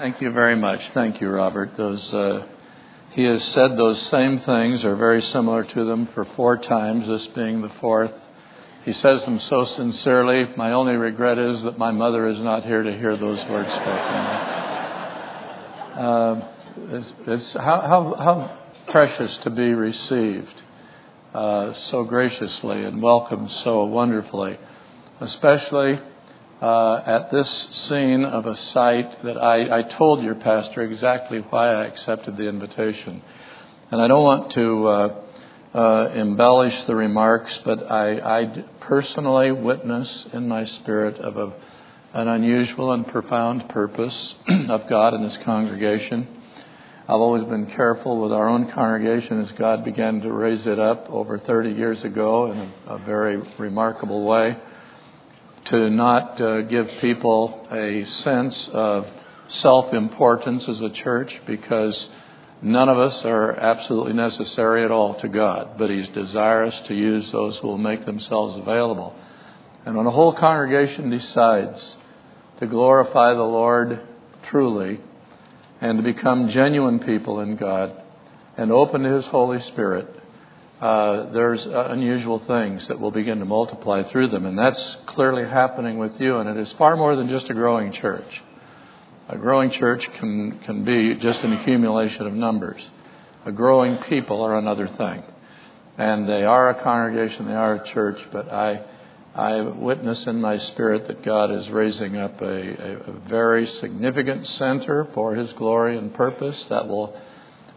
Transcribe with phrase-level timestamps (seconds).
[0.00, 0.92] Thank you very much.
[0.92, 1.76] Thank you, Robert.
[1.76, 2.46] Those uh,
[3.10, 7.26] he has said those same things or very similar to them for four times, this
[7.26, 8.18] being the fourth.
[8.86, 10.48] He says them so sincerely.
[10.56, 13.92] My only regret is that my mother is not here to hear those words spoken.
[16.00, 16.48] Uh,
[16.92, 18.58] it's, it's how, how, how,
[18.88, 20.62] precious to be received
[21.34, 24.58] uh, so graciously and welcomed so wonderfully,
[25.20, 26.00] especially
[26.60, 31.68] uh, at this scene of a site that I, I, told your pastor exactly why
[31.68, 33.22] I accepted the invitation.
[33.90, 35.22] And I don't want to uh,
[35.72, 41.54] uh, embellish the remarks, but I, I, personally witness in my spirit of a,
[42.12, 44.34] an unusual and profound purpose
[44.68, 46.28] of God in this congregation.
[47.04, 51.08] I've always been careful with our own congregation as God began to raise it up
[51.08, 54.58] over 30 years ago in a, a very remarkable way
[55.66, 59.06] to not uh, give people a sense of
[59.48, 62.08] self importance as a church because
[62.62, 67.30] none of us are absolutely necessary at all to God, but He's desirous to use
[67.30, 69.14] those who will make themselves available.
[69.84, 71.98] And when a whole congregation decides
[72.58, 74.00] to glorify the Lord
[74.44, 75.00] truly
[75.80, 78.00] and to become genuine people in God
[78.56, 80.19] and open to His Holy Spirit,
[80.80, 84.46] uh, there's uh, unusual things that will begin to multiply through them.
[84.46, 86.38] And that's clearly happening with you.
[86.38, 88.42] And it is far more than just a growing church.
[89.28, 92.84] A growing church can, can be just an accumulation of numbers.
[93.44, 95.22] A growing people are another thing.
[95.98, 98.82] And they are a congregation, they are a church, but I,
[99.34, 104.46] I witness in my spirit that God is raising up a, a, a very significant
[104.46, 107.20] center for His glory and purpose that will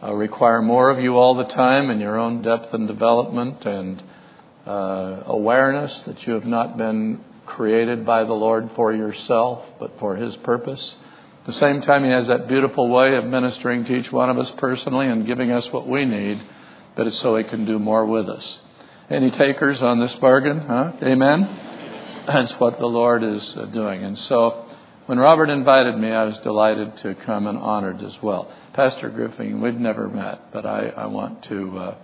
[0.04, 4.04] uh, require more of you all the time in your own depth and development and
[4.66, 10.16] uh, awareness that you have not been created by the Lord for yourself, but for
[10.16, 10.96] His purpose.
[11.42, 14.38] At the same time, He has that beautiful way of ministering to each one of
[14.38, 16.42] us personally and giving us what we need,
[16.96, 18.62] but it's so He can do more with us.
[19.09, 20.59] Any takers on this bargain?
[20.59, 20.94] Huh?
[21.02, 22.24] Amen?
[22.28, 24.03] That's what the Lord is uh, doing.
[24.03, 24.62] And so,
[25.06, 28.52] when Robert invited me, I was delighted to come and honored as well.
[28.74, 31.96] Pastor Griffin, we've never met, but I, I want to uh,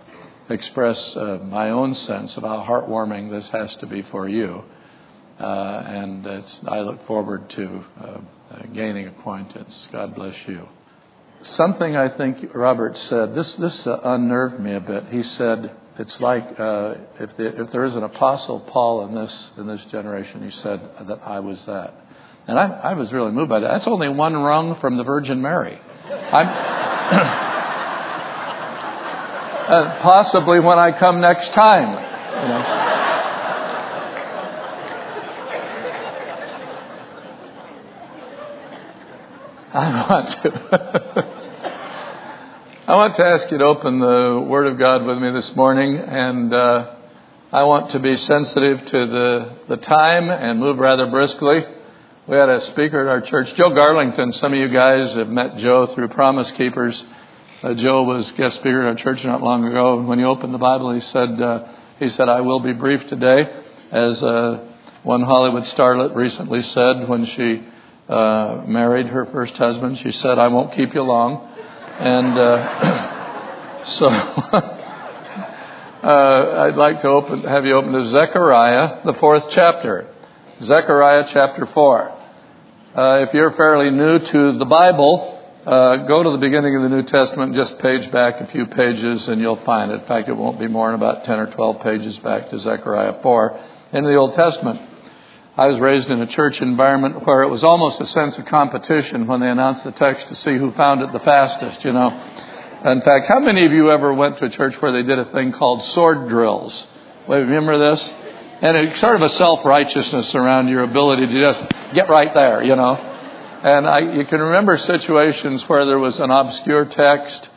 [0.50, 4.64] express uh, my own sense of how heartwarming this has to be for you.
[5.38, 6.26] Uh, and
[6.68, 8.06] I look forward to uh,
[8.50, 9.88] uh, gaining acquaintance.
[9.90, 10.68] God bless you.
[11.42, 15.06] Something I think Robert said, this, this uh, unnerved me a bit.
[15.06, 19.66] He said, it's like if, the, if there is an apostle Paul in this, in
[19.66, 21.94] this generation, he said that I was that.
[22.50, 23.68] And I, I was really moved by that.
[23.70, 25.78] That's only one rung from the Virgin Mary.
[29.70, 31.90] Uh, possibly when I come next time.
[31.90, 32.58] You know.
[39.72, 40.50] I want to.
[42.88, 45.98] I want to ask you to open the Word of God with me this morning,
[45.98, 46.96] and uh,
[47.52, 51.64] I want to be sensitive to the, the time and move rather briskly.
[52.30, 54.32] We had a speaker at our church, Joe Garlington.
[54.34, 57.04] Some of you guys have met Joe through Promise Keepers.
[57.60, 60.00] Uh, Joe was guest speaker at our church not long ago.
[60.00, 61.66] When he opened the Bible, he said, uh,
[61.98, 63.52] "He said I will be brief today,"
[63.90, 64.64] as uh,
[65.02, 67.64] one Hollywood starlet recently said when she
[68.08, 69.98] uh, married her first husband.
[69.98, 71.52] She said, "I won't keep you long,"
[71.98, 74.08] and uh, so.
[76.02, 80.08] Uh, I'd like to open, have you open to Zechariah, the fourth chapter.
[80.62, 82.19] Zechariah chapter 4.
[82.92, 86.88] Uh, if you're fairly new to the Bible, uh, go to the beginning of the
[86.88, 90.00] New Testament, just page back a few pages, and you'll find it.
[90.00, 93.22] In fact, it won't be more than about 10 or 12 pages back to Zechariah
[93.22, 93.60] 4
[93.92, 94.80] in the Old Testament.
[95.56, 99.28] I was raised in a church environment where it was almost a sense of competition
[99.28, 102.08] when they announced the text to see who found it the fastest, you know.
[102.84, 105.30] In fact, how many of you ever went to a church where they did a
[105.30, 106.88] thing called sword drills?
[107.28, 108.12] Wait, remember this?
[108.62, 112.76] And it's sort of a self-righteousness around your ability to just get right there, you
[112.76, 112.94] know.
[113.62, 117.48] And I, you can remember situations where there was an obscure text,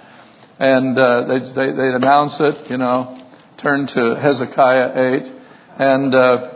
[0.59, 3.21] and uh, they'd, they, they would announce it, you know,
[3.57, 5.33] turn to Hezekiah 8,
[5.77, 6.53] and uh,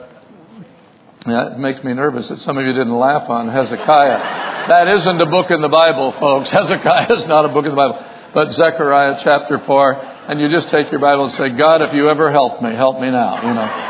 [1.25, 4.67] yeah, it makes me nervous that some of you didn't laugh on Hezekiah.
[4.69, 6.49] that isn't a book in the Bible, folks.
[6.51, 7.99] Hezekiah is not a book in the Bible,
[8.33, 9.93] but Zechariah chapter 4,
[10.29, 12.99] and you just take your Bible and say, God, if you ever help me, help
[13.01, 13.86] me now, you know.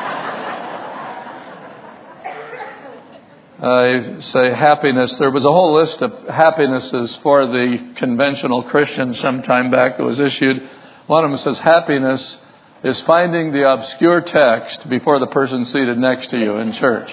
[3.59, 5.15] I say happiness.
[5.15, 10.04] There was a whole list of happinesses for the conventional Christians some time back that
[10.04, 10.62] was issued.
[11.07, 12.38] One of them says happiness
[12.83, 17.12] is finding the obscure text before the person seated next to you in church.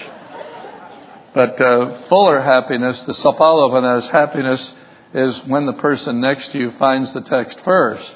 [1.33, 4.71] But uh, fuller happiness, the Sapalovanas happiness,
[5.15, 8.13] is when the person next to you finds the text first,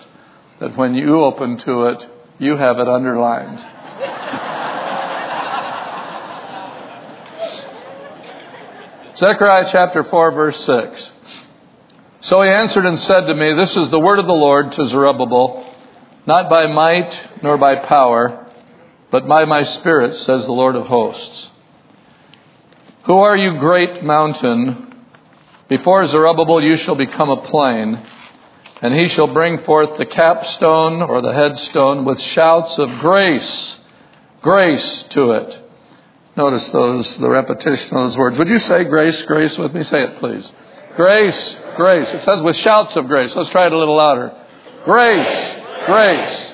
[0.60, 3.58] that when you open to it, you have it underlined.
[9.20, 11.12] Zechariah chapter 4, verse 6.
[12.22, 14.86] So he answered and said to me, This is the word of the Lord to
[14.86, 15.76] Zerubbabel,
[16.26, 18.48] not by might nor by power,
[19.12, 21.50] but by my spirit, says the Lord of hosts.
[23.08, 24.96] Who are you, great mountain?
[25.68, 28.02] Before Zerubbabel you shall become a plain,
[28.82, 33.80] and he shall bring forth the capstone or the headstone with shouts of grace,
[34.42, 35.69] grace to it.
[36.36, 38.38] Notice those, the repetition of those words.
[38.38, 39.84] Would you say grace, grace with me?
[39.84, 40.52] Say it, please.
[40.96, 42.14] Grace, grace.
[42.14, 43.36] It says with shouts of grace.
[43.36, 44.36] Let's try it a little louder.
[44.84, 46.54] Grace, grace.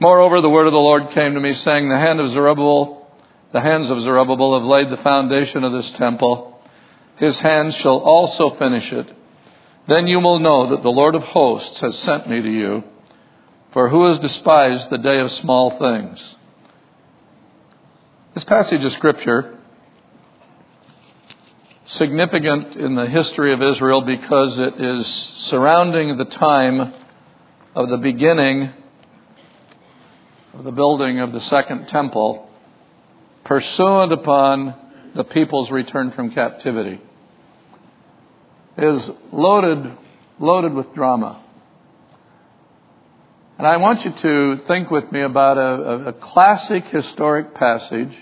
[0.00, 3.10] Moreover, the word of the Lord came to me, saying, The hand of Zerubbabel,
[3.52, 6.60] the hands of Zerubbabel have laid the foundation of this temple.
[7.16, 9.08] His hands shall also finish it.
[9.88, 12.84] Then you will know that the Lord of hosts has sent me to you.
[13.72, 16.36] For who has despised the day of small things?
[18.38, 19.58] This passage of Scripture
[21.86, 26.94] significant in the history of Israel because it is surrounding the time
[27.74, 28.70] of the beginning
[30.54, 32.48] of the building of the second temple,
[33.42, 34.72] pursuant upon
[35.16, 37.00] the people's return from captivity.
[38.76, 39.98] It is loaded,
[40.38, 41.42] loaded with drama.
[43.58, 48.16] And I want you to think with me about a, a classic historic passage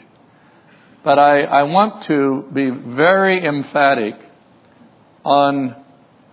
[1.06, 4.16] but I, I want to be very emphatic
[5.24, 5.76] on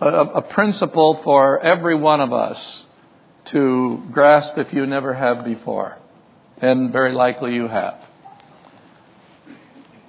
[0.00, 2.82] a, a principle for every one of us
[3.52, 5.96] to grasp if you never have before.
[6.60, 8.00] And very likely you have.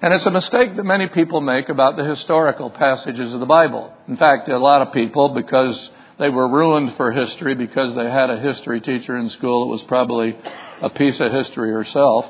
[0.01, 3.93] And it's a mistake that many people make about the historical passages of the Bible.
[4.07, 8.31] In fact, a lot of people, because they were ruined for history because they had
[8.31, 10.35] a history teacher in school that was probably
[10.81, 12.25] a piece of history herself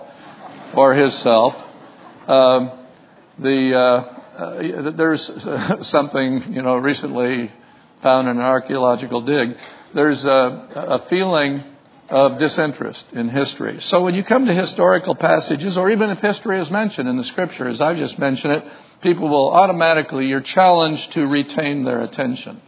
[0.73, 1.65] or himself,
[2.27, 2.71] um,
[3.39, 5.31] the uh, uh, there's
[5.87, 7.51] something you know recently
[8.01, 9.57] found in an archaeological dig.
[9.93, 11.63] There's a, a feeling
[12.09, 13.81] of disinterest in history.
[13.81, 17.23] So when you come to historical passages, or even if history is mentioned in the
[17.23, 18.63] scripture, as I've just mentioned it,
[19.01, 22.61] people will automatically, you're challenged to retain their attention.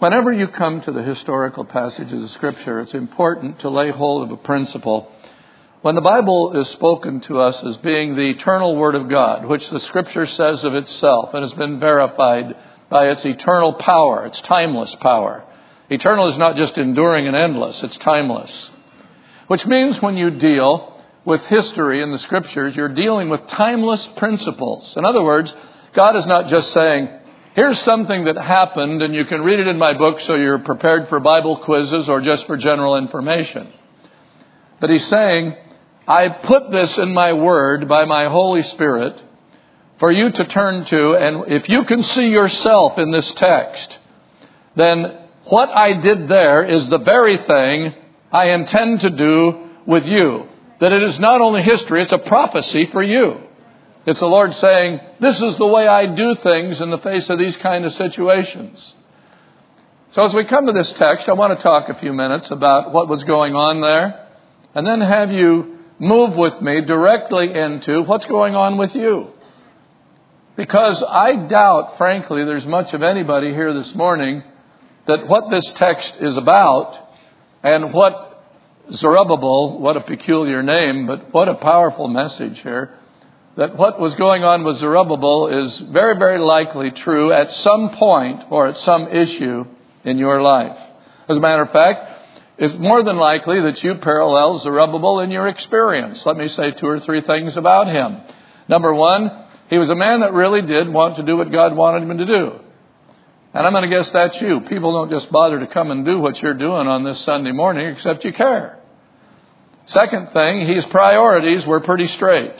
[0.00, 4.32] Whenever you come to the historical passages of scripture, it's important to lay hold of
[4.32, 5.10] a principle
[5.84, 9.68] when the Bible is spoken to us as being the eternal Word of God, which
[9.68, 12.56] the Scripture says of itself and has been verified
[12.88, 15.44] by its eternal power, its timeless power.
[15.90, 18.70] Eternal is not just enduring and endless, it's timeless.
[19.48, 24.96] Which means when you deal with history in the Scriptures, you're dealing with timeless principles.
[24.96, 25.54] In other words,
[25.92, 27.10] God is not just saying,
[27.54, 31.10] here's something that happened and you can read it in my book so you're prepared
[31.10, 33.70] for Bible quizzes or just for general information.
[34.80, 35.56] But He's saying,
[36.06, 39.20] I put this in my word by my Holy Spirit
[39.98, 43.98] for you to turn to, and if you can see yourself in this text,
[44.76, 47.94] then what I did there is the very thing
[48.30, 50.48] I intend to do with you.
[50.80, 53.40] That it is not only history, it's a prophecy for you.
[54.06, 57.38] It's the Lord saying, This is the way I do things in the face of
[57.38, 58.94] these kind of situations.
[60.10, 62.92] So as we come to this text, I want to talk a few minutes about
[62.92, 64.28] what was going on there,
[64.74, 69.30] and then have you move with me directly into what's going on with you.
[70.56, 74.42] Because I doubt, frankly, there's much of anybody here this morning
[75.06, 76.96] that what this text is about
[77.62, 78.44] and what
[78.92, 82.94] Zerubbabel, what a peculiar name, but what a powerful message here,
[83.56, 88.42] that what was going on with Zerubbabel is very, very likely true at some point
[88.50, 89.64] or at some issue
[90.04, 90.78] in your life.
[91.28, 92.13] As a matter of fact,
[92.56, 96.24] it's more than likely that you parallel Zerubbabel in your experience.
[96.24, 98.20] Let me say two or three things about him.
[98.68, 99.30] Number one,
[99.68, 102.26] he was a man that really did want to do what God wanted him to
[102.26, 102.60] do.
[103.52, 104.60] And I'm going to guess that's you.
[104.62, 107.86] People don't just bother to come and do what you're doing on this Sunday morning
[107.88, 108.78] except you care.
[109.86, 112.54] Second thing, his priorities were pretty straight.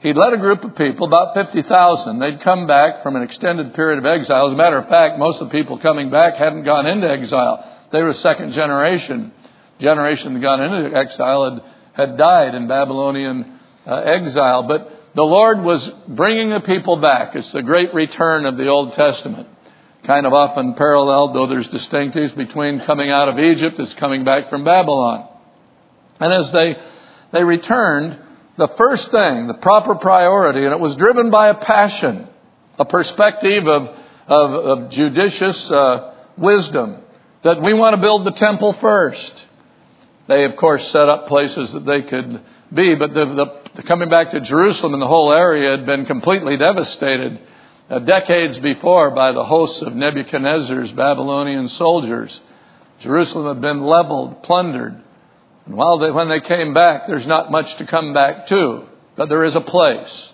[0.00, 2.18] He'd led a group of people, about 50,000.
[2.18, 4.48] They'd come back from an extended period of exile.
[4.48, 7.64] As a matter of fact, most of the people coming back hadn't gone into exile.
[7.92, 9.32] They were second generation.
[9.78, 14.64] Generation that got into exile had, had died in Babylonian uh, exile.
[14.64, 17.34] But the Lord was bringing the people back.
[17.34, 19.48] It's the great return of the Old Testament.
[20.04, 24.50] Kind of often paralleled, though there's distinctives between coming out of Egypt as coming back
[24.50, 25.28] from Babylon.
[26.18, 26.76] And as they,
[27.32, 28.18] they returned,
[28.56, 32.28] the first thing, the proper priority, and it was driven by a passion,
[32.78, 33.96] a perspective of
[34.26, 37.01] of, of judicious uh, wisdom
[37.42, 39.32] that we want to build the temple first.
[40.28, 42.40] They, of course, set up places that they could
[42.72, 46.56] be, but the, the, coming back to Jerusalem and the whole area had been completely
[46.56, 47.40] devastated
[47.90, 52.40] uh, decades before by the hosts of Nebuchadnezzar's Babylonian soldiers.
[53.00, 55.02] Jerusalem had been leveled, plundered.
[55.66, 58.84] And while they, when they came back, there's not much to come back to,
[59.16, 60.32] but there is a place.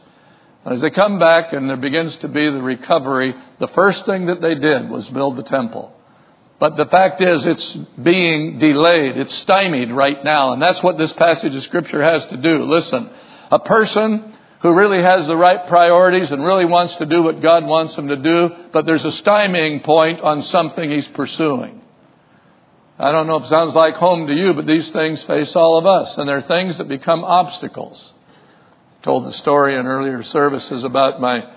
[0.64, 4.26] And as they come back and there begins to be the recovery, the first thing
[4.26, 5.94] that they did was build the temple.
[6.58, 7.72] But the fact is, it's
[8.02, 9.16] being delayed.
[9.16, 10.52] It's stymied right now.
[10.52, 12.64] And that's what this passage of Scripture has to do.
[12.64, 13.10] Listen,
[13.50, 17.64] a person who really has the right priorities and really wants to do what God
[17.64, 21.80] wants him to do, but there's a stymieing point on something he's pursuing.
[22.98, 25.78] I don't know if it sounds like home to you, but these things face all
[25.78, 28.12] of us, and they're things that become obstacles.
[29.00, 31.48] I told the story in earlier services about my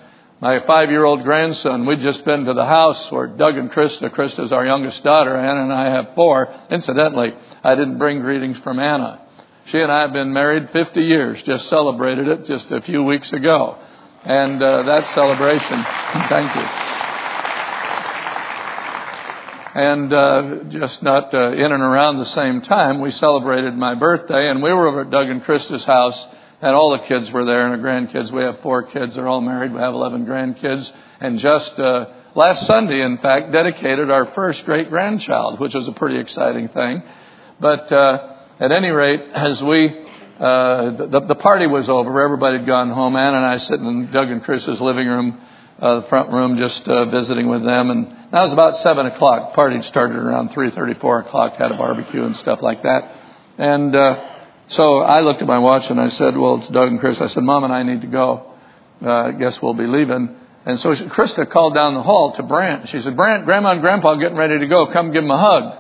[0.41, 1.85] my five-year-old grandson.
[1.85, 4.09] We'd just been to the house where Doug and Krista.
[4.09, 5.35] Krista's our youngest daughter.
[5.37, 6.51] Anna and I have four.
[6.71, 7.33] Incidentally,
[7.63, 9.21] I didn't bring greetings from Anna.
[9.65, 11.43] She and I have been married 50 years.
[11.43, 13.77] Just celebrated it just a few weeks ago,
[14.23, 15.83] and uh, that celebration.
[16.27, 16.67] thank you.
[19.73, 24.49] And uh, just not uh, in and around the same time, we celebrated my birthday,
[24.49, 26.27] and we were over at Doug and Krista's house
[26.61, 28.31] and all the kids were there and the grandkids.
[28.31, 29.15] We have four kids.
[29.15, 29.73] They're all married.
[29.73, 30.91] We have 11 grandkids.
[31.19, 35.91] And just uh, last Sunday, in fact, dedicated our first great grandchild, which was a
[35.91, 37.01] pretty exciting thing.
[37.59, 40.07] But uh, at any rate, as we
[40.39, 43.15] uh, the, the party was over, everybody had gone home.
[43.15, 45.39] Ann and I sitting in Doug and Chris's living room,
[45.77, 47.91] uh, the front room, just uh, visiting with them.
[47.91, 49.53] And that was about seven o'clock.
[49.53, 51.53] Party started around three thirty, four o'clock.
[51.57, 53.15] Had a barbecue and stuff like that.
[53.59, 54.40] And uh,
[54.71, 57.19] so I looked at my watch and I said, well, it's Doug and Chris.
[57.19, 58.53] I said, Mom and I need to go.
[59.03, 60.33] Uh, I guess we'll be leaving.
[60.65, 62.87] And so she, Krista called down the hall to Brant.
[62.87, 64.87] She said, Brant, Grandma and Grandpa getting ready to go.
[64.87, 65.77] Come give them a hug.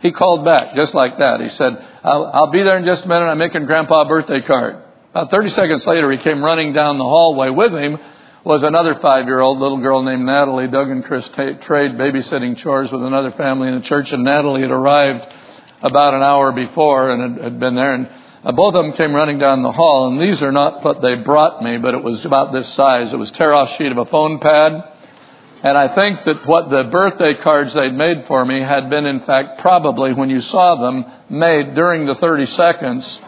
[0.00, 1.40] He called back just like that.
[1.40, 1.72] He said,
[2.02, 3.24] I'll, I'll be there in just a minute.
[3.24, 4.82] I'm making Grandpa a birthday card.
[5.12, 7.48] About 30 seconds later, he came running down the hallway.
[7.48, 7.98] With him
[8.44, 10.68] was another five-year-old little girl named Natalie.
[10.68, 14.60] Doug and Chris t- trade babysitting chores with another family in the church, and Natalie
[14.60, 15.24] had arrived
[15.80, 17.94] about an hour before and had, had been there.
[17.94, 18.10] And
[18.44, 21.14] uh, both of them came running down the hall, and these are not what they
[21.14, 23.12] brought me, but it was about this size.
[23.12, 24.72] It was tear off sheet of a phone pad.
[25.62, 29.20] And I think that what the birthday cards they'd made for me had been, in
[29.20, 33.20] fact, probably when you saw them, made during the 30 seconds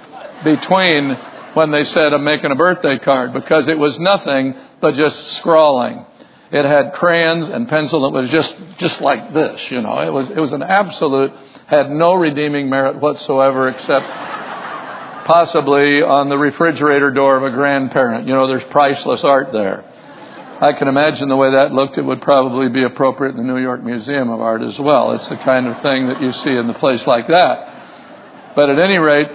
[0.44, 1.14] between
[1.54, 6.04] when they said, I'm making a birthday card, because it was nothing but just scrawling.
[6.52, 9.99] It had crayons and pencil that was just, just like this, you know.
[10.00, 11.32] It was, it was an absolute,
[11.66, 14.04] had no redeeming merit whatsoever except
[15.26, 18.28] possibly on the refrigerator door of a grandparent.
[18.28, 19.85] You know, there's priceless art there.
[20.61, 21.99] I can imagine the way that looked.
[21.99, 25.12] It would probably be appropriate in the New York Museum of Art as well.
[25.12, 28.54] It's the kind of thing that you see in the place like that.
[28.54, 29.28] But at any rate,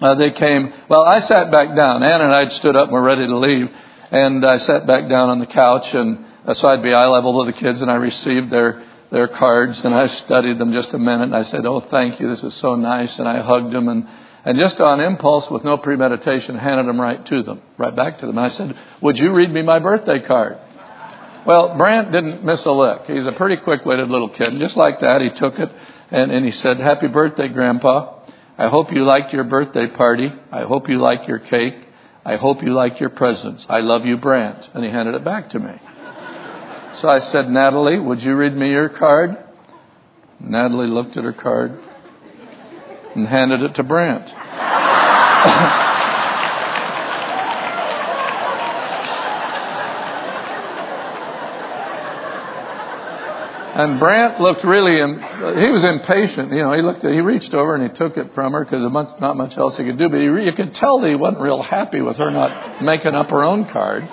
[0.00, 0.72] uh, they came.
[0.88, 2.02] Well, I sat back down.
[2.02, 3.68] Ann and I had stood up and were ready to leave.
[4.10, 7.36] And I sat back down on the couch, and uh, so I'd be eye level
[7.36, 10.98] with the kids, and I received their their cards, and I studied them just a
[10.98, 12.28] minute, and I said, "Oh, thank you.
[12.28, 14.08] This is so nice." And I hugged them, and
[14.44, 18.26] and just on impulse, with no premeditation, handed them right to them, right back to
[18.26, 18.38] them.
[18.38, 20.58] I said, Would you read me my birthday card?
[21.44, 23.02] Well, Brant didn't miss a lick.
[23.06, 24.48] He's a pretty quick witted little kid.
[24.48, 25.70] And just like that, he took it
[26.10, 28.16] and, and he said, Happy birthday, Grandpa.
[28.56, 30.32] I hope you liked your birthday party.
[30.50, 31.76] I hope you like your cake.
[32.24, 33.66] I hope you like your presents.
[33.68, 34.68] I love you, Brant.
[34.74, 35.80] And he handed it back to me.
[36.94, 39.36] So I said, Natalie, would you read me your card?
[40.40, 41.80] Natalie looked at her card
[43.14, 44.32] and handed it to Brant.
[53.78, 56.52] and Brant looked really, he was impatient.
[56.52, 58.82] You know, he looked, he reached over and he took it from her because
[59.20, 60.08] not much else he could do.
[60.08, 63.30] But he, you could tell that he wasn't real happy with her not making up
[63.30, 64.08] her own card.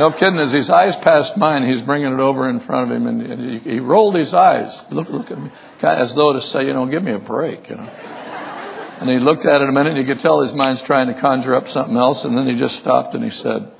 [0.00, 0.38] No kidding.
[0.38, 3.58] As his eyes passed mine, he's bringing it over in front of him, and he,
[3.58, 5.50] he rolled his eyes, look, look at me,
[5.82, 7.82] as though to say, you know, give me a break, you know.
[7.82, 11.20] And he looked at it a minute, and you could tell his mind's trying to
[11.20, 13.70] conjure up something else, and then he just stopped and he said,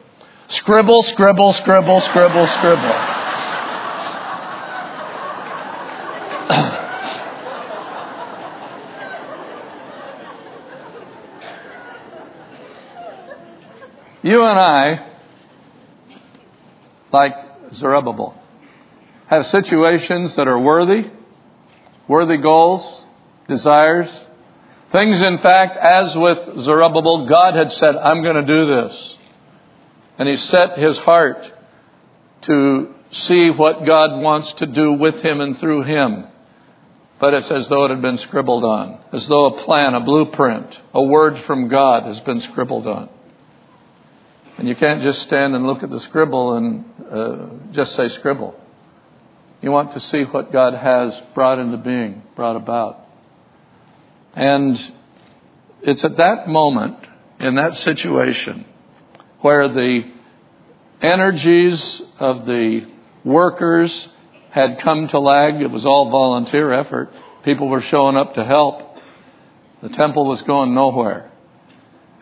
[0.48, 2.82] "Scribble, scribble, scribble, scribble, scribble."
[14.22, 15.09] you and I
[17.12, 17.34] like
[17.72, 18.40] Zerubbabel.
[19.26, 21.10] Have situations that are worthy,
[22.08, 23.06] worthy goals,
[23.46, 24.10] desires.
[24.92, 29.16] Things, in fact, as with Zerubbabel, God had said, I'm going to do this.
[30.18, 31.50] And he set his heart
[32.42, 36.26] to see what God wants to do with him and through him.
[37.20, 40.80] But it's as though it had been scribbled on, as though a plan, a blueprint,
[40.94, 43.10] a word from God has been scribbled on.
[44.56, 48.54] And you can't just stand and look at the scribble and uh, just say scribble.
[49.62, 52.98] You want to see what God has brought into being, brought about.
[54.34, 54.78] And
[55.82, 56.98] it's at that moment,
[57.38, 58.64] in that situation,
[59.40, 60.10] where the
[61.00, 62.86] energies of the
[63.24, 64.08] workers
[64.50, 65.60] had come to lag.
[65.60, 67.12] It was all volunteer effort.
[67.44, 68.98] People were showing up to help.
[69.82, 71.29] The temple was going nowhere.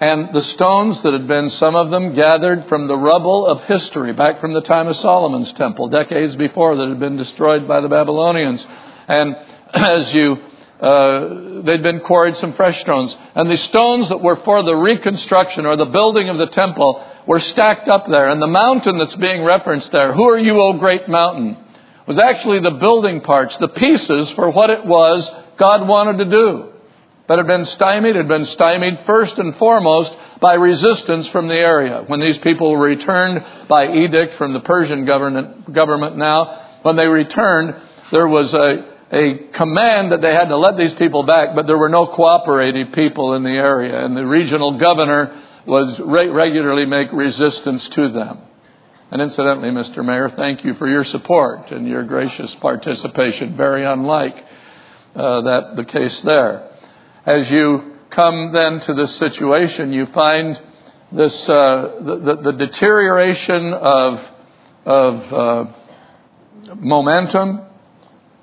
[0.01, 4.13] And the stones that had been, some of them gathered from the rubble of history,
[4.13, 7.89] back from the time of Solomon's temple, decades before, that had been destroyed by the
[7.89, 8.65] Babylonians.
[9.09, 9.37] And
[9.75, 10.39] as you,
[10.81, 13.17] uh, they'd been quarried some fresh stones.
[13.35, 17.41] And the stones that were for the reconstruction or the building of the temple were
[17.41, 18.29] stacked up there.
[18.29, 21.57] And the mountain that's being referenced there, who are you, O great mountain?
[22.09, 26.73] was actually the building parts, the pieces for what it was God wanted to do.
[27.29, 32.03] But had been stymied, had been stymied first and foremost by resistance from the area.
[32.07, 37.77] When these people returned by edict from the Persian government, government now, when they returned,
[38.11, 41.77] there was a, a command that they had to let these people back, but there
[41.77, 47.13] were no cooperative people in the area, and the regional governor was re- regularly make
[47.13, 48.41] resistance to them.
[49.11, 50.03] And incidentally, Mr.
[50.03, 53.55] Mayor, thank you for your support and your gracious participation.
[53.55, 54.47] Very unlike
[55.15, 56.68] uh, that the case there.
[57.29, 60.59] As you come then to this situation, you find
[61.13, 64.19] this uh, the, the, deterioration of
[64.87, 65.65] of uh,
[66.77, 67.61] momentum,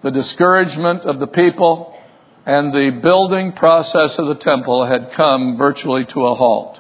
[0.04, 1.98] the discouragement of the people,
[2.46, 6.80] and the building process of the temple had come virtually to a halt.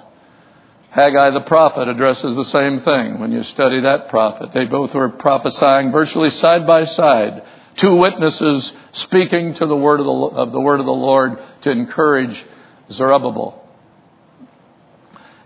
[0.91, 4.53] Haggai the prophet addresses the same thing when you study that prophet.
[4.53, 7.41] They both were prophesying virtually side by side.
[7.77, 11.71] Two witnesses speaking to the word of the, of the word of the Lord to
[11.71, 12.43] encourage
[12.89, 13.61] Zerubbabel.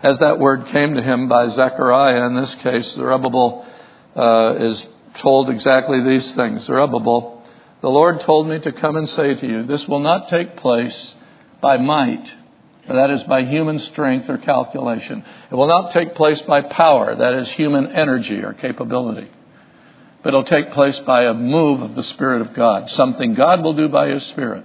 [0.02, 3.66] As that word came to him by Zechariah, in this case, Zerubbabel
[4.16, 6.64] uh, is told exactly these things.
[6.64, 7.44] Zerubbabel,
[7.82, 11.16] the Lord told me to come and say to you, this will not take place
[11.60, 12.34] by might
[12.96, 15.24] that is by human strength or calculation.
[15.50, 19.30] It will not take place by power, that is human energy or capability.
[20.22, 23.74] But it'll take place by a move of the Spirit of God, something God will
[23.74, 24.64] do by His Spirit.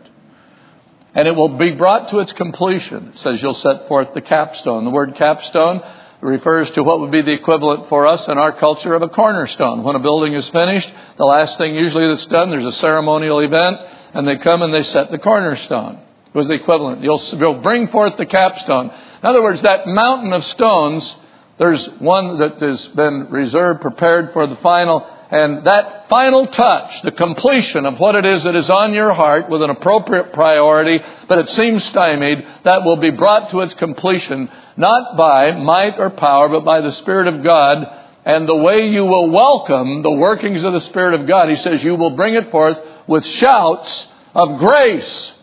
[1.15, 3.13] And it will be brought to its completion.
[3.13, 4.84] It says you'll set forth the capstone.
[4.84, 5.82] The word capstone
[6.21, 9.84] refers to what would be the equivalent for us in our culture of a cornerstone.
[9.84, 13.78] When a building is finished, the last thing usually that's done, there's a ceremonial event,
[14.13, 17.04] and they come and they set the cornerstone It was the equivalent.
[17.04, 18.88] You'll, you'll bring forth the capstone.
[18.88, 21.15] In other words, that mountain of stones,
[21.58, 27.11] there's one that has been reserved, prepared for the final, and that final touch, the
[27.11, 31.39] completion of what it is that is on your heart with an appropriate priority, but
[31.39, 36.49] it seems stymied, that will be brought to its completion, not by might or power,
[36.49, 37.85] but by the Spirit of God,
[38.25, 41.83] and the way you will welcome the workings of the Spirit of God, he says,
[41.83, 45.33] you will bring it forth with shouts of grace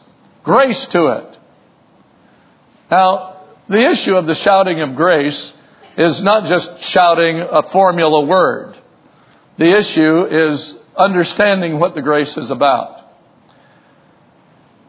[0.42, 1.38] grace to it.
[2.90, 5.52] Now, the issue of the shouting of grace
[5.96, 8.78] is not just shouting a formula word.
[9.58, 12.98] The issue is understanding what the grace is about.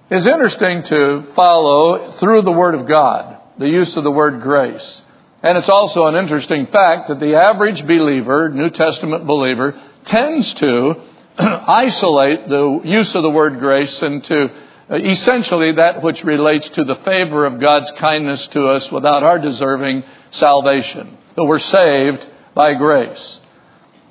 [0.09, 5.01] It's interesting to follow through the Word of God the use of the word grace.
[5.41, 11.01] And it's also an interesting fact that the average believer, New Testament believer, tends to
[11.37, 14.49] isolate the use of the word grace into
[14.89, 20.03] essentially that which relates to the favor of God's kindness to us without our deserving
[20.31, 21.17] salvation.
[21.35, 23.39] That we're saved by grace.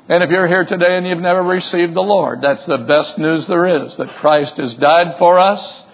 [0.09, 3.47] And if you're here today and you've never received the Lord, that's the best news
[3.47, 5.85] there is that Christ has died for us,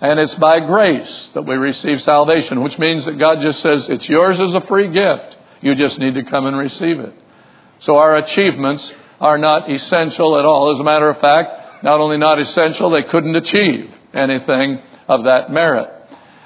[0.00, 4.08] and it's by grace that we receive salvation, which means that God just says it's
[4.08, 5.36] yours as a free gift.
[5.62, 7.14] You just need to come and receive it.
[7.80, 10.72] So our achievements are not essential at all.
[10.72, 15.50] As a matter of fact, not only not essential, they couldn't achieve anything of that
[15.50, 15.90] merit.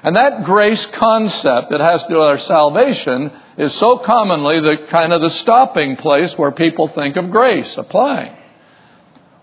[0.02, 4.86] And that grace concept that has to do with our salvation is so commonly the
[4.88, 8.34] kind of the stopping place where people think of grace applying.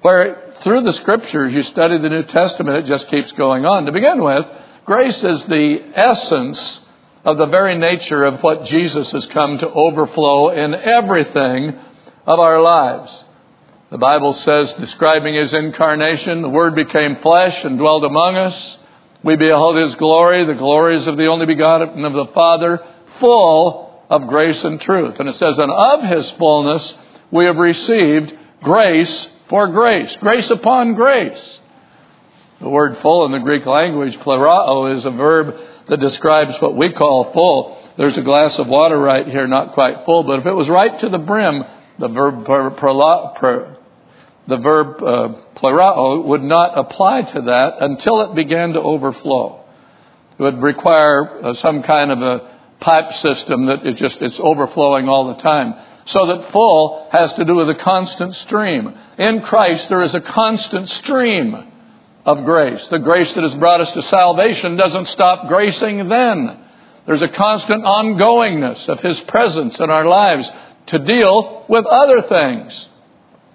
[0.01, 3.85] Where through the scriptures you study the New Testament, it just keeps going on.
[3.85, 4.45] To begin with,
[4.85, 6.81] grace is the essence
[7.23, 11.77] of the very nature of what Jesus has come to overflow in everything
[12.25, 13.25] of our lives.
[13.91, 18.76] The Bible says, describing his incarnation, the Word became flesh and dwelt among us.
[19.23, 22.83] We beheld his glory, the glories of the only begotten of the Father,
[23.19, 25.19] full of grace and truth.
[25.19, 26.95] And it says, and of his fullness
[27.31, 31.59] we have received grace for grace, grace upon grace.
[32.59, 35.55] The word full in the Greek language, plerao, is a verb
[35.89, 37.77] that describes what we call full.
[37.97, 40.97] There's a glass of water right here, not quite full, but if it was right
[40.99, 41.63] to the brim,
[41.99, 42.45] the verb
[44.47, 49.63] the verb uh, plerao would not apply to that until it began to overflow.
[50.39, 55.09] It would require uh, some kind of a pipe system that is just it's overflowing
[55.09, 55.75] all the time.
[56.05, 58.97] So that full has to do with a constant stream.
[59.17, 61.71] In Christ there is a constant stream
[62.25, 62.87] of grace.
[62.87, 66.63] The grace that has brought us to salvation doesn't stop gracing then.
[67.05, 70.49] There's a constant ongoingness of His presence in our lives
[70.87, 72.89] to deal with other things.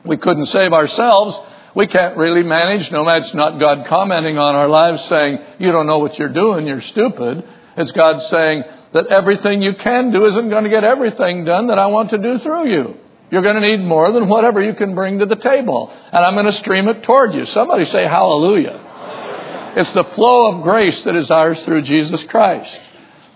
[0.04, 1.38] We couldn't save ourselves.
[1.74, 2.90] We can't really manage.
[2.90, 6.66] No, that's not God commenting on our lives saying, you don't know what you're doing,
[6.66, 7.44] you're stupid.
[7.76, 11.78] It's God saying that everything you can do isn't going to get everything done that
[11.78, 12.96] I want to do through you.
[13.30, 15.90] You're going to need more than whatever you can bring to the table.
[15.90, 17.46] And I'm going to stream it toward you.
[17.46, 19.72] Somebody say hallelujah.
[19.74, 22.78] It's the flow of grace that is ours through Jesus Christ.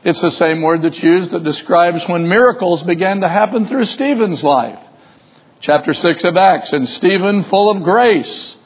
[0.05, 4.45] It's the same word that's used that describes when miracles began to happen through Stephen's
[4.45, 4.79] life
[5.61, 6.73] chapter 6 of Acts.
[6.73, 8.57] And Stephen, full of grace,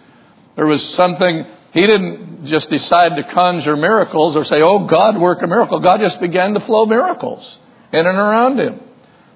[0.57, 5.42] there was something, he didn't just decide to conjure miracles or say, oh, God, work
[5.42, 5.81] a miracle.
[5.81, 7.59] God just began to flow miracles
[7.92, 8.81] in and around him.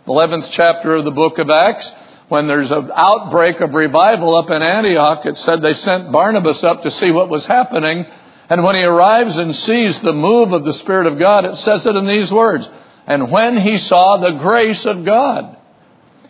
[0.06, 1.90] The 11th chapter of the book of Acts,
[2.28, 6.82] when there's an outbreak of revival up in Antioch, it said they sent Barnabas up
[6.82, 8.06] to see what was happening.
[8.48, 11.86] And when he arrives and sees the move of the Spirit of God, it says
[11.86, 12.68] it in these words.
[13.06, 15.56] And when he saw the grace of God,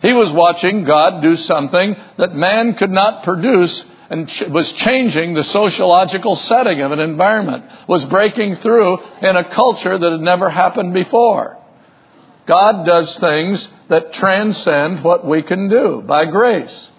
[0.05, 5.43] he was watching God do something that man could not produce and was changing the
[5.43, 10.93] sociological setting of an environment, was breaking through in a culture that had never happened
[10.93, 11.59] before.
[12.45, 16.91] God does things that transcend what we can do by grace.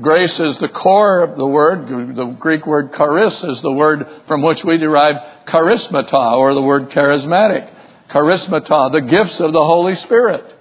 [0.00, 1.86] Grace is the core of the word.
[2.16, 6.90] The Greek word charis is the word from which we derive charismata, or the word
[6.90, 7.72] charismatic.
[8.10, 10.57] Charismata, the gifts of the Holy Spirit.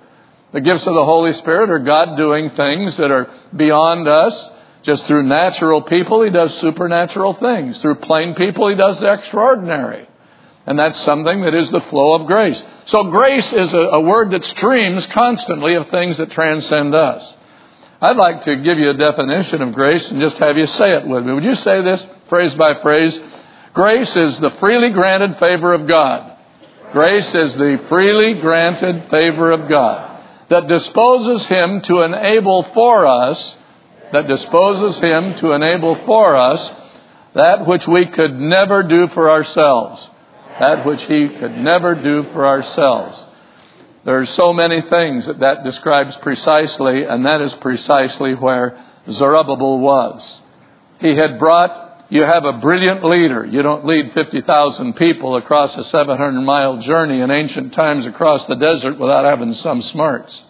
[0.57, 4.51] The gifts of the Holy Spirit are God doing things that are beyond us.
[4.81, 7.77] Just through natural people, He does supernatural things.
[7.77, 10.09] Through plain people, He does the extraordinary.
[10.65, 12.63] And that's something that is the flow of grace.
[12.85, 17.35] So grace is a, a word that streams constantly of things that transcend us.
[18.01, 21.05] I'd like to give you a definition of grace and just have you say it
[21.05, 21.33] with me.
[21.33, 23.21] Would you say this phrase by phrase?
[23.75, 26.35] Grace is the freely granted favor of God.
[26.93, 30.16] Grace is the freely granted favor of God
[30.49, 33.57] that disposes him to enable for us,
[34.11, 36.73] that disposes him to enable for us
[37.33, 40.09] that which we could never do for ourselves.
[40.59, 43.23] That which he could never do for ourselves.
[44.05, 49.79] There are so many things that that describes precisely, and that is precisely where Zerubbabel
[49.79, 50.41] was.
[50.99, 53.45] He had brought, you have a brilliant leader.
[53.45, 58.55] You don't lead 50,000 people across a 700 mile journey in ancient times across the
[58.55, 60.43] desert without having some smarts.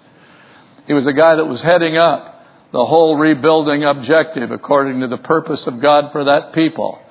[0.86, 5.18] He was a guy that was heading up the whole rebuilding objective according to the
[5.18, 7.02] purpose of God for that people.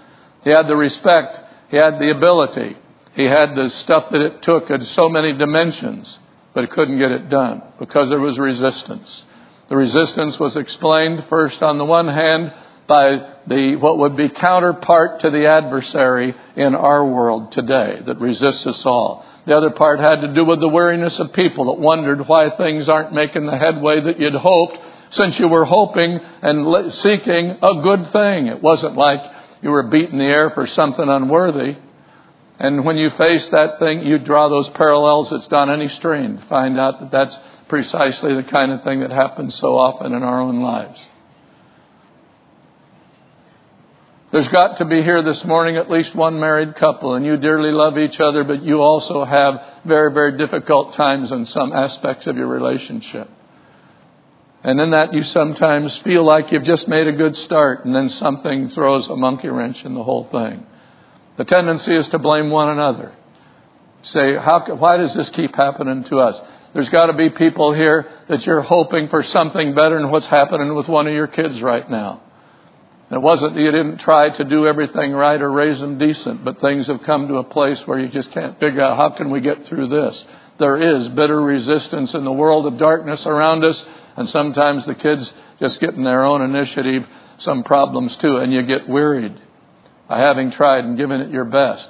[0.45, 1.41] He had the respect.
[1.71, 2.77] He had the ability.
[3.15, 6.19] He had the stuff that it took in so many dimensions,
[6.55, 9.25] but couldn't get it done because there was resistance.
[9.69, 12.53] The resistance was explained first on the one hand
[12.87, 18.67] by the what would be counterpart to the adversary in our world today that resists
[18.67, 19.25] us all.
[19.47, 22.89] The other part had to do with the weariness of people that wondered why things
[22.89, 24.79] aren't making the headway that you'd hoped
[25.11, 28.49] since you were hoping and seeking a good thing.
[28.49, 29.21] It wasn't like
[29.63, 31.77] you were beating the air for something unworthy.
[32.59, 36.39] And when you face that thing, you draw those parallels that's on any stream.
[36.49, 40.41] Find out that that's precisely the kind of thing that happens so often in our
[40.41, 41.01] own lives.
[44.33, 47.71] There's got to be here this morning at least one married couple, and you dearly
[47.71, 52.37] love each other, but you also have very, very difficult times in some aspects of
[52.37, 53.31] your relationship.
[54.65, 58.09] And in that, you sometimes feel like you've just made a good start, and then
[58.09, 60.67] something throws a monkey wrench in the whole thing.
[61.37, 63.13] The tendency is to blame one another.
[64.03, 66.41] Say, how, why does this keep happening to us?
[66.75, 70.75] There's got to be people here that you're hoping for something better than what's happening
[70.75, 72.23] with one of your kids right now.
[73.11, 76.89] It wasn't you didn't try to do everything right or raise them decent, but things
[76.89, 79.65] have come to a place where you just can't figure out how can we get
[79.65, 80.25] through this.
[80.59, 85.33] There is bitter resistance in the world of darkness around us, and sometimes the kids
[85.61, 87.07] just get in their own initiative
[87.39, 89.41] some problems too, and you get wearied
[90.09, 91.89] by having tried and given it your best.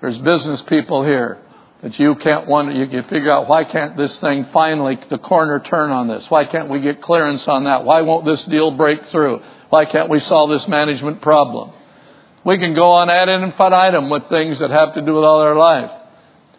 [0.00, 1.38] There's business people here
[1.82, 5.60] that you can't wonder, you, you figure out why can't this thing finally, the corner
[5.60, 6.28] turn on this?
[6.28, 7.84] Why can't we get clearance on that?
[7.84, 9.42] Why won't this deal break through?
[9.70, 11.72] Why can't we solve this management problem?
[12.44, 15.54] We can go on ad infinitum with things that have to do with all our
[15.54, 15.90] life.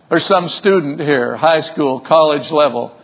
[0.10, 2.96] Or some student here, high school, college level,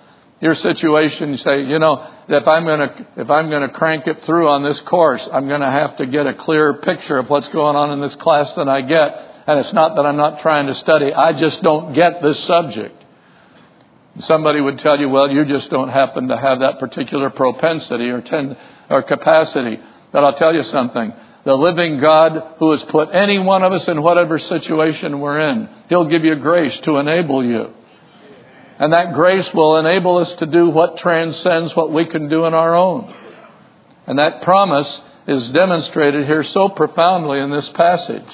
[0.41, 4.47] your situation, you say, you know, if I'm gonna, if I'm gonna crank it through
[4.49, 7.91] on this course, I'm gonna have to get a clear picture of what's going on
[7.91, 9.34] in this class that I get.
[9.47, 13.03] And it's not that I'm not trying to study, I just don't get this subject.
[14.19, 18.21] Somebody would tell you, well, you just don't happen to have that particular propensity or
[18.21, 18.57] tend,
[18.89, 19.79] or capacity.
[20.11, 21.13] But I'll tell you something.
[21.43, 25.69] The living God who has put any one of us in whatever situation we're in,
[25.89, 27.73] He'll give you grace to enable you.
[28.79, 32.53] And that grace will enable us to do what transcends what we can do in
[32.53, 33.13] our own.
[34.07, 38.25] And that promise is demonstrated here so profoundly in this passage.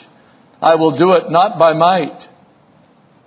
[0.62, 2.28] I will do it not by might,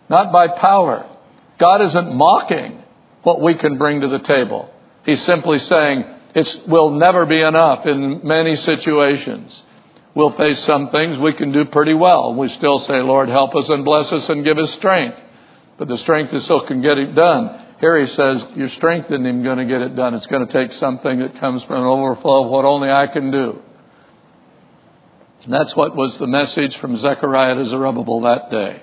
[0.08, 1.10] not by power.
[1.58, 2.82] God isn't mocking
[3.22, 4.72] what we can bring to the table.
[5.04, 9.62] He's simply saying it will never be enough in many situations.
[10.14, 12.34] We'll face some things we can do pretty well.
[12.34, 15.18] We still say, Lord, help us and bless us and give us strength.
[15.76, 17.66] But the strength is so can get it done.
[17.80, 20.14] Here he says, your strength isn't even going to get it done.
[20.14, 23.32] It's going to take something that comes from an overflow of what only I can
[23.32, 23.60] do.
[25.44, 28.83] And that's what was the message from Zechariah to Zerubbabel that day.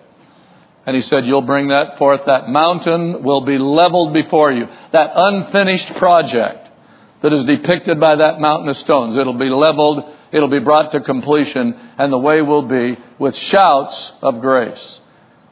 [0.86, 2.22] And he said, You'll bring that forth.
[2.26, 4.68] That mountain will be leveled before you.
[4.92, 6.70] That unfinished project
[7.22, 11.02] that is depicted by that mountain of stones, it'll be leveled, it'll be brought to
[11.02, 15.02] completion, and the way will be with shouts of grace,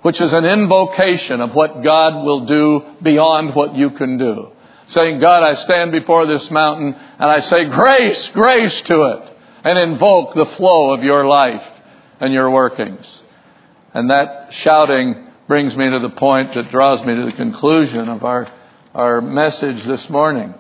[0.02, 4.52] which is an invocation of what God will do beyond what you can do.
[4.88, 9.30] Saying, God, I stand before this mountain and I say, Grace, grace to it
[9.63, 11.63] and invoke the flow of your life
[12.19, 13.24] and your workings.
[13.93, 18.24] And that shouting brings me to the point that draws me to the conclusion of
[18.24, 18.52] our,
[18.93, 20.54] our message this morning.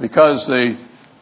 [0.00, 0.78] Because the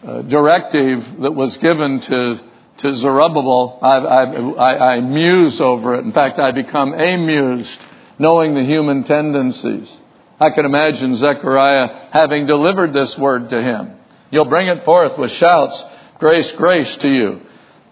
[0.07, 2.41] uh, directive that was given to,
[2.79, 6.05] to Zerubbabel, I, I, I muse over it.
[6.05, 7.81] In fact, I become amused
[8.19, 9.91] knowing the human tendencies.
[10.39, 13.99] I can imagine Zechariah having delivered this word to him.
[14.31, 15.85] You'll bring it forth with shouts
[16.23, 17.41] Grace, grace to you.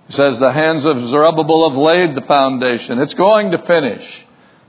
[0.07, 3.01] He says, The hands of Zerubbabel have laid the foundation.
[3.01, 4.25] It's going to finish.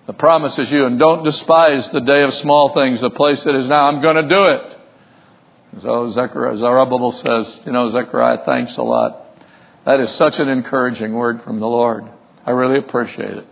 [0.07, 3.53] The promise is you, and don't despise the day of small things, the place it
[3.53, 3.87] is now.
[3.87, 4.77] I'm going to do it.
[5.83, 9.27] So Zechariah, Zerubbabel says, You know, Zechariah, thanks a lot.
[9.85, 12.05] That is such an encouraging word from the Lord.
[12.43, 13.45] I really appreciate it.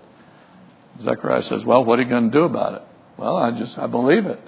[1.01, 2.87] Zechariah says, Well, what are you going to do about it?
[3.17, 4.39] Well, I just, I believe it.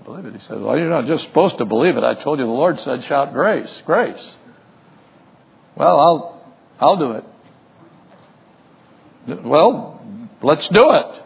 [0.00, 0.32] I believe it.
[0.32, 2.02] He says, Well, you're not just supposed to believe it.
[2.02, 4.34] I told you the Lord said, Shout grace, grace.
[5.76, 7.24] Well, I'll, I'll do it.
[9.44, 10.00] Well,
[10.40, 11.22] let's do it.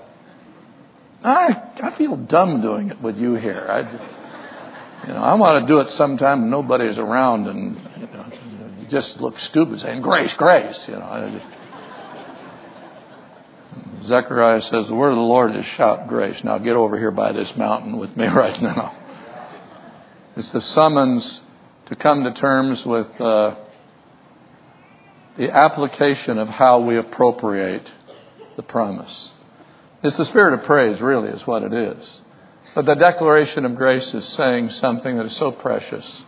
[1.23, 3.67] I, I feel dumb doing it with you here.
[3.69, 8.27] I, you know, I want to do it sometime when nobody's around and you, know,
[8.81, 10.83] you just look stupid saying, grace, grace.
[10.89, 11.47] You know, I just,
[14.07, 16.43] Zechariah says, the word of the Lord is shout grace.
[16.43, 18.97] Now get over here by this mountain with me right now.
[20.37, 21.43] It's the summons
[21.87, 23.57] to come to terms with uh,
[25.41, 27.91] the application of how we appropriate
[28.57, 29.33] the promise.
[30.03, 32.21] It's the spirit of praise, really, is what it is.
[32.75, 36.27] But the declaration of grace is saying something that is so precious,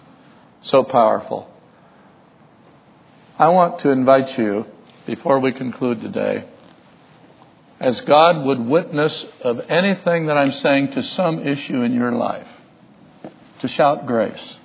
[0.62, 1.46] so powerful.
[3.38, 4.64] I want to invite you,
[5.05, 6.48] before we conclude today,
[7.81, 12.48] as God would witness of anything that I'm saying to some issue in your life,
[13.59, 14.57] to shout grace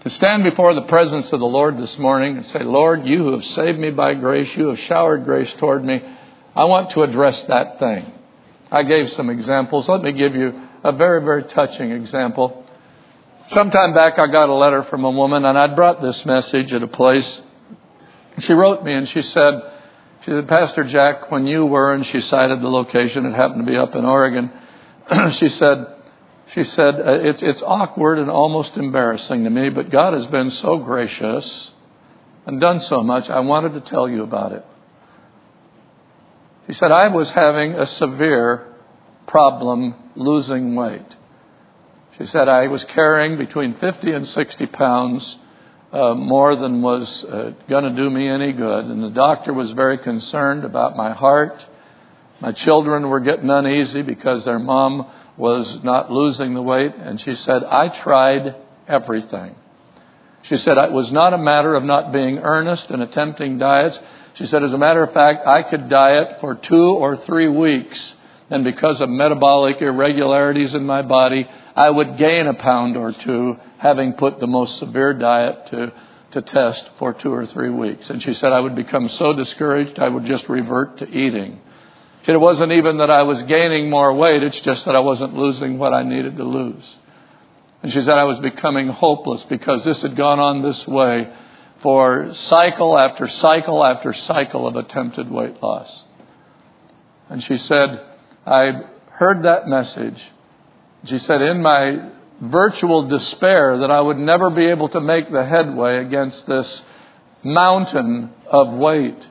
[0.00, 3.32] to stand before the presence of the Lord this morning and say, Lord, you who
[3.32, 6.00] have saved me by grace, you have showered grace toward me.
[6.54, 8.12] I want to address that thing.
[8.70, 9.88] I gave some examples.
[9.88, 12.64] Let me give you a very, very touching example.
[13.48, 16.82] Sometime back, I got a letter from a woman, and I'd brought this message at
[16.82, 17.42] a place.
[18.38, 19.54] She wrote me, and she said,
[20.20, 23.70] she said, Pastor Jack, when you were, and she cited the location, it happened to
[23.70, 24.52] be up in Oregon.
[25.32, 25.86] she said,
[26.52, 30.50] she said, uh, it's, it's awkward and almost embarrassing to me, but God has been
[30.50, 31.72] so gracious
[32.46, 34.64] and done so much, I wanted to tell you about it.
[36.66, 38.74] She said, I was having a severe
[39.26, 41.16] problem losing weight.
[42.18, 45.38] She said, I was carrying between 50 and 60 pounds
[45.92, 48.86] uh, more than was uh, going to do me any good.
[48.86, 51.64] And the doctor was very concerned about my heart.
[52.40, 57.34] My children were getting uneasy because their mom was not losing the weight, and she
[57.34, 59.54] said, I tried everything.
[60.42, 63.98] She said, it was not a matter of not being earnest and attempting diets.
[64.34, 68.14] She said, as a matter of fact, I could diet for two or three weeks
[68.50, 73.58] and because of metabolic irregularities in my body, I would gain a pound or two,
[73.76, 75.92] having put the most severe diet to,
[76.30, 78.08] to test for two or three weeks.
[78.08, 81.60] And she said I would become so discouraged, I would just revert to eating.
[82.26, 85.78] It wasn't even that I was gaining more weight, it's just that I wasn't losing
[85.78, 86.98] what I needed to lose.
[87.82, 91.32] And she said I was becoming hopeless because this had gone on this way
[91.80, 96.04] for cycle after cycle after cycle of attempted weight loss.
[97.28, 98.04] And she said,
[98.46, 98.72] I
[99.12, 100.22] heard that message.
[101.04, 105.44] She said, in my virtual despair that I would never be able to make the
[105.44, 106.82] headway against this
[107.42, 109.26] mountain of weight.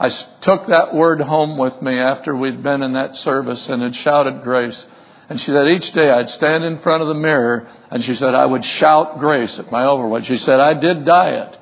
[0.00, 0.08] I
[0.40, 4.42] took that word home with me after we'd been in that service and had shouted
[4.42, 4.86] grace.
[5.28, 8.34] And she said, each day I'd stand in front of the mirror and she said,
[8.34, 10.24] I would shout grace at my overweight.
[10.24, 11.54] She said, I did diet,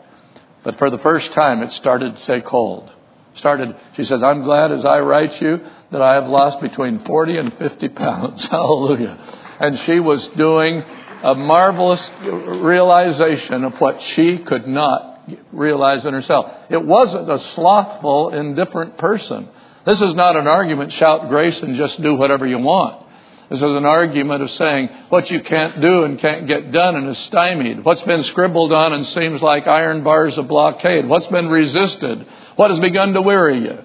[0.62, 2.92] but for the first time it started to take hold.
[3.35, 7.38] Started, she says, I'm glad as I write you that I have lost between 40
[7.38, 8.46] and 50 pounds.
[8.51, 9.18] Hallelujah.
[9.59, 10.85] And she was doing
[11.24, 15.17] a marvelous realization of what she could not
[15.52, 16.50] realize in herself.
[16.70, 19.48] It wasn't a slothful, indifferent person.
[19.84, 23.06] This is not an argument, shout grace and just do whatever you want.
[23.48, 27.08] This is an argument of saying what you can't do and can't get done and
[27.08, 27.82] is stymied.
[27.82, 31.08] What's been scribbled on and seems like iron bars of blockade.
[31.08, 32.26] What's been resisted.
[32.56, 33.82] What has begun to weary you.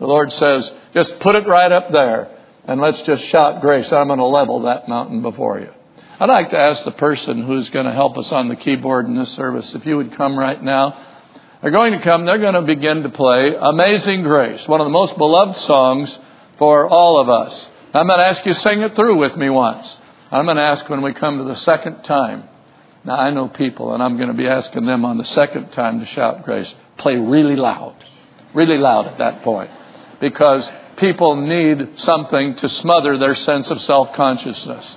[0.00, 3.92] The Lord says, just put it right up there and let's just shout grace.
[3.92, 5.72] I'm going to level that mountain before you.
[6.18, 9.18] I'd like to ask the person who's going to help us on the keyboard in
[9.18, 10.98] this service if you would come right now.
[11.60, 14.92] They're going to come, they're going to begin to play Amazing Grace, one of the
[14.92, 16.18] most beloved songs
[16.56, 17.70] for all of us.
[17.92, 19.94] I'm going to ask you to sing it through with me once.
[20.30, 22.48] I'm going to ask when we come to the second time.
[23.04, 26.00] Now, I know people, and I'm going to be asking them on the second time
[26.00, 26.74] to shout grace.
[26.96, 27.94] Play really loud.
[28.54, 29.70] Really loud at that point.
[30.18, 34.96] Because people need something to smother their sense of self consciousness.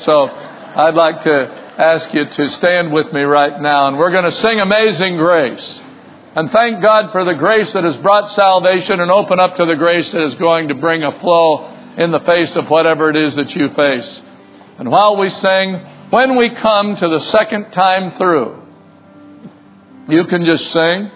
[0.00, 1.30] So, I'd like to
[1.78, 5.82] ask you to stand with me right now, and we're going to sing Amazing Grace.
[6.34, 9.76] And thank God for the grace that has brought salvation and open up to the
[9.76, 13.34] grace that is going to bring a flow in the face of whatever it is
[13.34, 14.22] that you face.
[14.78, 15.74] And while we sing,
[16.10, 18.62] when we come to the second time through,
[20.08, 21.10] you can just sing.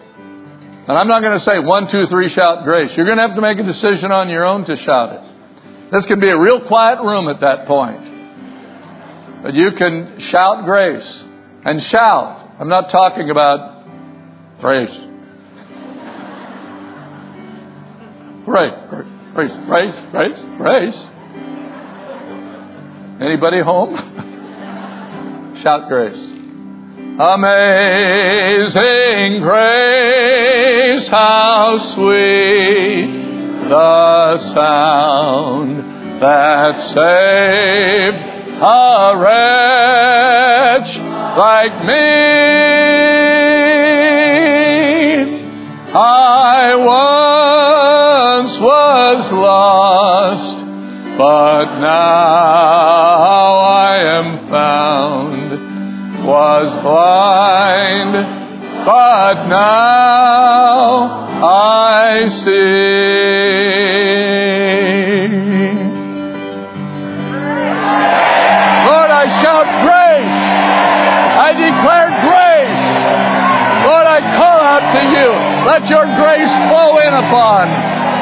[0.87, 2.95] And I'm not going to say one, two, three, shout grace.
[2.97, 5.91] You're going to have to make a decision on your own to shout it.
[5.93, 8.14] This can be a real quiet room at that point.
[9.45, 11.27] But you can shout grace
[11.67, 12.43] and shout.
[12.59, 13.85] I'm not talking about
[14.59, 14.99] grace.
[18.47, 18.89] Right.
[19.35, 20.97] Praise, praise, praise, praise.
[23.21, 23.95] Anybody home?
[25.57, 26.33] Shout grace.
[27.19, 28.23] Amazing
[29.43, 33.11] grace, how sweet
[33.69, 38.34] the sound that saved
[38.65, 40.97] a wretch
[41.37, 42.15] like me.
[45.93, 46.75] I
[48.41, 50.57] once was lost,
[51.19, 55.51] but now I am found.
[56.27, 58.15] Was blind,
[58.87, 63.45] but now I see.
[74.95, 75.29] To you.
[75.67, 77.67] Let your grace flow in upon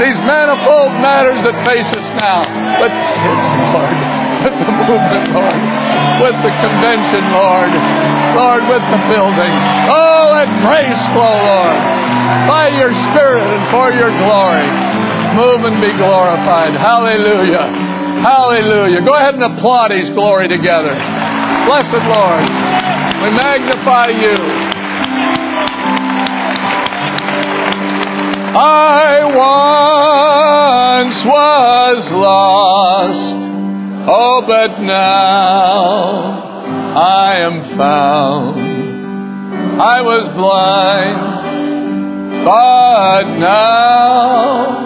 [0.01, 2.43] these manifold matters that face us now.
[2.81, 3.97] With kids, Lord.
[4.43, 5.61] With the movement, Lord.
[6.25, 7.71] With the convention, Lord.
[8.35, 9.53] Lord, with the building.
[9.93, 11.81] Oh, let grace flow, Lord.
[12.49, 14.67] By your Spirit and for your glory.
[15.37, 16.73] Move and be glorified.
[16.73, 17.69] Hallelujah.
[18.25, 19.01] Hallelujah.
[19.05, 20.95] Go ahead and applaud His glory together.
[21.69, 22.45] Blessed Lord.
[23.23, 24.62] We magnify you.
[28.55, 29.25] I
[31.01, 33.39] once was lost,
[34.09, 36.43] oh, but now
[36.95, 38.61] I am found.
[39.81, 44.83] I was blind, but now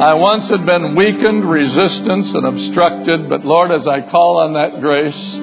[0.00, 4.80] I once had been weakened, resistance, and obstructed, but Lord, as I call on that
[4.80, 5.38] grace,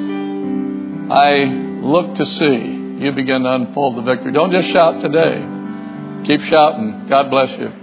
[1.11, 1.43] I
[1.83, 4.31] look to see you begin to unfold the victory.
[4.31, 5.43] Don't just shout today.
[6.25, 7.07] Keep shouting.
[7.09, 7.80] God bless you.